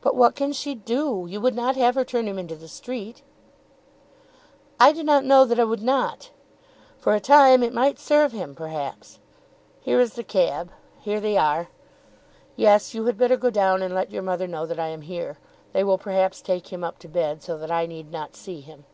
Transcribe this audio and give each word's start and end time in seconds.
"But 0.00 0.16
what 0.16 0.34
can 0.34 0.54
she 0.54 0.74
do? 0.74 1.26
You 1.28 1.42
would 1.42 1.54
not 1.54 1.76
have 1.76 1.94
her 1.94 2.06
turn 2.06 2.26
him 2.26 2.38
into 2.38 2.56
the 2.56 2.68
street?" 2.68 3.20
"I 4.80 4.92
do 4.94 5.04
not 5.04 5.26
know 5.26 5.44
that 5.44 5.60
I 5.60 5.64
would 5.64 5.82
not. 5.82 6.30
For 6.96 7.14
a 7.14 7.20
time 7.20 7.62
it 7.62 7.74
might 7.74 7.98
serve 7.98 8.32
him 8.32 8.54
perhaps. 8.54 9.18
Here 9.82 10.00
is 10.00 10.14
the 10.14 10.24
cab. 10.24 10.72
Here 11.00 11.20
they 11.20 11.36
are. 11.36 11.68
Yes; 12.56 12.94
you 12.94 13.04
had 13.04 13.18
better 13.18 13.36
go 13.36 13.50
down 13.50 13.82
and 13.82 13.94
let 13.94 14.10
your 14.10 14.22
mother 14.22 14.46
know 14.46 14.64
that 14.64 14.80
I 14.80 14.86
am 14.88 15.02
here. 15.02 15.36
They 15.74 15.84
will 15.84 15.98
perhaps 15.98 16.40
take 16.40 16.68
him 16.72 16.82
up 16.82 16.98
to 17.00 17.06
bed, 17.08 17.42
so 17.42 17.58
that 17.58 17.70
I 17.70 17.84
need 17.84 18.10
not 18.10 18.34
see 18.36 18.62
him." 18.62 18.86